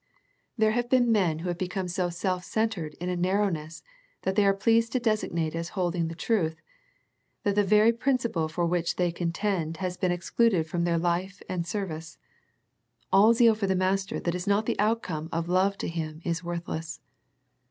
[0.57, 3.83] There have been men who have become so self centred in a narrowness
[4.23, 6.59] that they are pleased to designate as holding the truth,
[7.43, 11.67] that the very principle for which they contend has been excluded from their life and
[11.67, 12.17] service.
[13.13, 16.43] All zeal for the Master that is not the outcome of love to Him is
[16.43, 16.99] worthless.